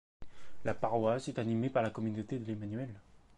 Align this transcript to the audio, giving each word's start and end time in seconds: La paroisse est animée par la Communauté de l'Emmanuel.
La 0.65 0.73
paroisse 0.73 1.27
est 1.27 1.37
animée 1.37 1.69
par 1.69 1.83
la 1.83 1.91
Communauté 1.91 2.39
de 2.39 2.45
l'Emmanuel. 2.45 2.89